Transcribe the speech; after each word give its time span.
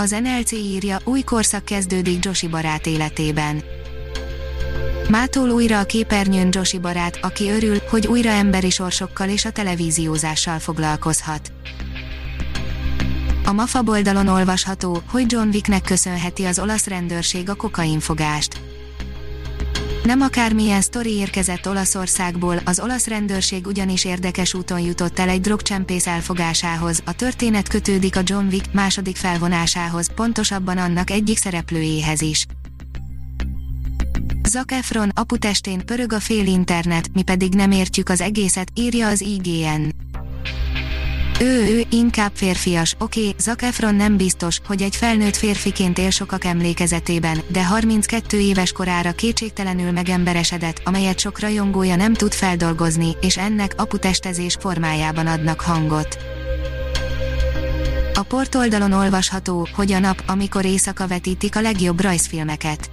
Az 0.00 0.10
NLC 0.10 0.52
írja, 0.52 0.98
új 1.04 1.20
korszak 1.20 1.64
kezdődik 1.64 2.24
Joshi 2.24 2.48
barát 2.48 2.86
életében. 2.86 3.62
Mától 5.10 5.50
újra 5.50 5.78
a 5.78 5.84
képernyőn 5.84 6.48
Joshi 6.50 6.78
barát, 6.78 7.18
aki 7.22 7.50
örül, 7.50 7.78
hogy 7.90 8.06
újra 8.06 8.30
emberi 8.30 8.70
sorsokkal 8.70 9.28
és 9.28 9.44
a 9.44 9.50
televíziózással 9.50 10.58
foglalkozhat. 10.58 11.52
A 13.44 13.52
MAFA 13.52 13.82
oldalon 13.86 14.28
olvasható, 14.28 15.02
hogy 15.10 15.32
John 15.32 15.48
Wicknek 15.48 15.82
köszönheti 15.82 16.44
az 16.44 16.58
olasz 16.58 16.86
rendőrség 16.86 17.48
a 17.48 17.54
kokainfogást. 17.54 18.67
Nem 20.08 20.20
akármilyen 20.20 20.80
sztori 20.80 21.10
érkezett 21.10 21.68
Olaszországból, 21.68 22.60
az 22.64 22.80
olasz 22.80 23.06
rendőrség 23.06 23.66
ugyanis 23.66 24.04
érdekes 24.04 24.54
úton 24.54 24.80
jutott 24.80 25.18
el 25.18 25.28
egy 25.28 25.40
drogcsempész 25.40 26.06
elfogásához, 26.06 27.02
a 27.04 27.12
történet 27.12 27.68
kötődik 27.68 28.16
a 28.16 28.20
John 28.24 28.46
Wick 28.46 28.72
második 28.72 29.16
felvonásához, 29.16 30.14
pontosabban 30.14 30.78
annak 30.78 31.10
egyik 31.10 31.36
szereplőjéhez 31.36 32.20
is. 32.20 32.46
Zac 34.48 34.72
Efron 34.72 35.10
aputestén 35.14 35.86
pörög 35.86 36.12
a 36.12 36.20
fél 36.20 36.46
internet, 36.46 37.10
mi 37.12 37.22
pedig 37.22 37.54
nem 37.54 37.70
értjük 37.70 38.08
az 38.08 38.20
egészet, 38.20 38.70
írja 38.74 39.08
az 39.08 39.20
IGN. 39.20 39.88
Ő, 41.40 41.76
ő, 41.76 41.84
inkább 41.90 42.30
férfias, 42.34 42.94
oké, 42.98 43.20
okay, 43.20 43.34
Zac 43.38 43.62
Efron 43.62 43.94
nem 43.94 44.16
biztos, 44.16 44.60
hogy 44.66 44.82
egy 44.82 44.96
felnőtt 44.96 45.36
férfiként 45.36 45.98
él 45.98 46.10
sokak 46.10 46.44
emlékezetében, 46.44 47.40
de 47.48 47.64
32 47.64 48.38
éves 48.38 48.72
korára 48.72 49.12
kétségtelenül 49.12 49.90
megemberesedett, 49.90 50.80
amelyet 50.84 51.18
sok 51.18 51.40
rajongója 51.40 51.96
nem 51.96 52.14
tud 52.14 52.32
feldolgozni, 52.32 53.16
és 53.20 53.36
ennek 53.36 53.72
aputestezés 53.76 54.56
formájában 54.60 55.26
adnak 55.26 55.60
hangot. 55.60 56.18
A 58.14 58.22
portoldalon 58.22 58.92
olvasható, 58.92 59.68
hogy 59.72 59.92
a 59.92 59.98
nap, 59.98 60.22
amikor 60.26 60.64
éjszaka 60.64 61.06
vetítik 61.06 61.56
a 61.56 61.60
legjobb 61.60 62.00
rajzfilmeket. 62.00 62.90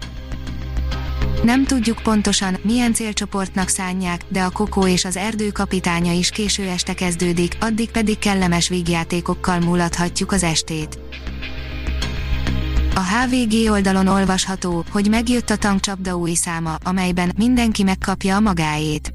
Nem 1.43 1.65
tudjuk 1.65 2.01
pontosan, 2.03 2.57
milyen 2.61 2.93
célcsoportnak 2.93 3.67
szánják, 3.67 4.21
de 4.27 4.41
a 4.41 4.49
Kokó 4.49 4.87
és 4.87 5.05
az 5.05 5.17
erdő 5.17 5.49
kapitánya 5.49 6.11
is 6.11 6.29
késő 6.29 6.67
este 6.67 6.93
kezdődik, 6.93 7.57
addig 7.59 7.91
pedig 7.91 8.19
kellemes 8.19 8.69
vígjátékokkal 8.69 9.59
múlathatjuk 9.59 10.31
az 10.31 10.43
estét. 10.43 10.99
A 12.95 12.99
HVG 12.99 13.71
oldalon 13.71 14.07
olvasható, 14.07 14.83
hogy 14.91 15.09
megjött 15.09 15.49
a 15.49 15.55
tankcsapda 15.55 16.17
új 16.17 16.33
száma, 16.33 16.75
amelyben 16.83 17.31
mindenki 17.37 17.83
megkapja 17.83 18.35
a 18.35 18.39
magáét. 18.39 19.14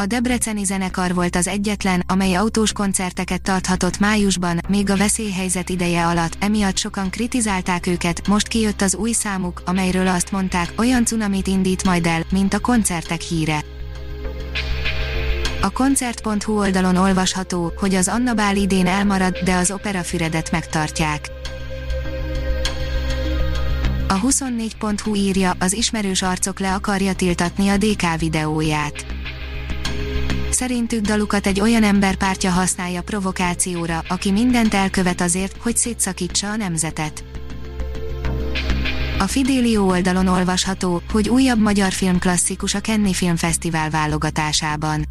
A 0.00 0.06
Debreceni 0.06 0.64
zenekar 0.64 1.14
volt 1.14 1.36
az 1.36 1.46
egyetlen, 1.46 2.02
amely 2.06 2.34
autós 2.34 2.72
koncerteket 2.72 3.42
tarthatott 3.42 3.98
májusban, 3.98 4.60
még 4.68 4.90
a 4.90 4.96
veszélyhelyzet 4.96 5.68
ideje 5.68 6.06
alatt, 6.06 6.36
emiatt 6.40 6.76
sokan 6.76 7.10
kritizálták 7.10 7.86
őket, 7.86 8.28
most 8.28 8.48
kijött 8.48 8.80
az 8.80 8.94
új 8.94 9.12
számuk, 9.12 9.62
amelyről 9.64 10.06
azt 10.06 10.30
mondták, 10.30 10.72
olyan 10.76 11.04
cunamit 11.04 11.46
indít 11.46 11.84
majd 11.84 12.06
el, 12.06 12.22
mint 12.30 12.54
a 12.54 12.58
koncertek 12.58 13.20
híre. 13.20 13.64
A 15.60 15.70
koncert.hu 15.70 16.58
oldalon 16.58 16.96
olvasható, 16.96 17.72
hogy 17.76 17.94
az 17.94 18.08
Anna 18.08 18.34
Bál 18.34 18.56
idén 18.56 18.86
elmarad, 18.86 19.38
de 19.38 19.54
az 19.54 19.70
opera 19.70 20.02
Füredet 20.02 20.50
megtartják. 20.50 21.30
A 24.08 24.20
24.hu 24.20 25.14
írja, 25.14 25.52
az 25.58 25.72
ismerős 25.72 26.22
arcok 26.22 26.58
le 26.58 26.74
akarja 26.74 27.14
tiltatni 27.14 27.68
a 27.68 27.76
DK 27.76 28.18
videóját 28.18 29.17
Szerintük 30.58 31.00
dalukat 31.00 31.46
egy 31.46 31.60
olyan 31.60 31.82
emberpártja 31.82 32.50
használja 32.50 33.02
provokációra, 33.02 34.04
aki 34.08 34.30
mindent 34.30 34.74
elkövet 34.74 35.20
azért, 35.20 35.56
hogy 35.60 35.76
szétszakítsa 35.76 36.50
a 36.50 36.56
nemzetet. 36.56 37.24
A 39.18 39.26
Fidelio 39.26 39.84
oldalon 39.84 40.26
olvasható, 40.26 41.02
hogy 41.12 41.28
újabb 41.28 41.60
magyar 41.60 41.92
filmklasszikus 41.92 42.74
a 42.74 42.80
Kenny 42.80 43.12
Filmfesztivál 43.12 43.90
válogatásában. 43.90 45.08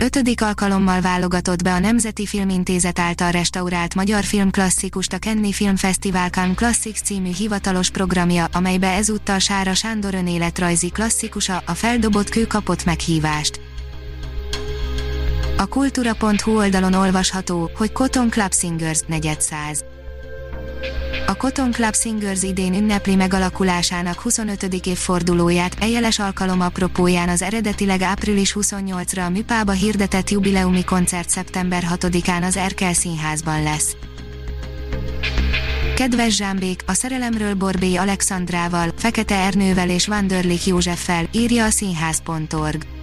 Ötödik 0.00 0.42
alkalommal 0.42 1.00
válogatott 1.00 1.62
be 1.62 1.72
a 1.72 1.78
Nemzeti 1.78 2.26
Filmintézet 2.26 2.98
által 2.98 3.30
restaurált 3.30 3.94
magyar 3.94 4.24
filmklasszikust 4.24 5.12
a 5.12 5.18
Kenny 5.18 5.50
Filmfesztivál 5.50 6.28
Cannes 6.28 6.56
Classics 6.56 7.00
című 7.00 7.30
hivatalos 7.32 7.90
programja, 7.90 8.48
amelybe 8.52 8.88
ezúttal 8.92 9.38
Sára 9.38 9.74
Sándor 9.74 10.14
önéletrajzi 10.14 10.88
klasszikusa, 10.88 11.62
a 11.66 11.74
Feldobott 11.74 12.28
kő 12.28 12.46
kapott 12.46 12.84
meghívást. 12.84 13.65
A 15.58 15.66
kultúra.hu 15.66 16.56
oldalon 16.56 16.92
olvasható, 16.92 17.70
hogy 17.76 17.92
Cotton 17.92 18.30
Club 18.30 18.54
Singers 18.54 19.00
400. 19.06 19.84
A 21.26 21.36
Cotton 21.36 21.70
Club 21.70 21.94
Singers 21.94 22.42
idén 22.42 22.74
ünnepli 22.74 23.14
megalakulásának 23.14 24.20
25. 24.20 24.62
évfordulóját, 24.86 25.76
ejeles 25.80 26.18
alkalom 26.18 26.60
apropóján 26.60 27.28
az 27.28 27.42
eredetileg 27.42 28.02
április 28.02 28.56
28-ra 28.60 29.26
a 29.26 29.30
Műpába 29.30 29.72
hirdetett 29.72 30.30
jubileumi 30.30 30.84
koncert 30.84 31.28
szeptember 31.28 31.84
6-án 31.94 32.42
az 32.46 32.56
Erkel 32.56 32.92
Színházban 32.92 33.62
lesz. 33.62 33.96
Kedves 35.94 36.34
Zsámbék, 36.36 36.82
a 36.86 36.92
szerelemről 36.92 37.54
Borbé 37.54 37.94
Alexandrával, 37.94 38.90
Fekete 38.96 39.34
Ernővel 39.34 39.90
és 39.90 40.06
Vanderlik 40.06 40.66
Józseffel, 40.66 41.28
írja 41.32 41.64
a 41.64 41.70
színház.org. 41.70 42.95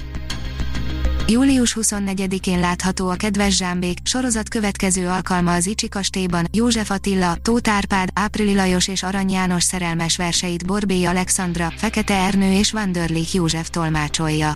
Július 1.28 1.78
24-én 1.82 2.60
látható 2.60 3.10
a 3.10 3.16
Kedves 3.16 3.56
Zsámbék 3.56 3.98
sorozat 4.04 4.50
következő 4.50 5.08
alkalma 5.08 5.54
az 5.54 5.66
Icsi 5.66 5.90
kastélyban, 5.90 6.48
József 6.52 6.92
Attila, 6.92 7.36
Tóth 7.42 7.70
Árpád, 7.70 8.10
Áprili 8.14 8.56
Lajos 8.56 8.88
és 8.88 9.04
Arany 9.04 9.32
János 9.32 9.64
szerelmes 9.64 10.18
verseit 10.18 10.66
Borbély 10.66 11.06
Alexandra, 11.06 11.74
Fekete 11.78 12.14
Ernő 12.14 12.52
és 12.52 12.72
Vanderlik 12.72 13.34
József 13.34 13.70
tolmácsolja. 13.70 14.54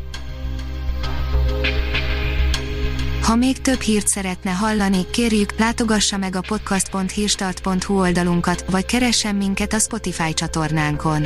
Ha 3.21 3.35
még 3.35 3.61
több 3.61 3.79
hírt 3.79 4.07
szeretne 4.07 4.51
hallani, 4.51 5.05
kérjük, 5.11 5.59
látogassa 5.59 6.17
meg 6.17 6.35
a 6.35 6.41
podcast.hírstart.hu 6.47 7.99
oldalunkat, 7.99 8.65
vagy 8.71 8.85
keressen 8.85 9.35
minket 9.35 9.73
a 9.73 9.79
Spotify 9.79 10.33
csatornánkon. 10.33 11.25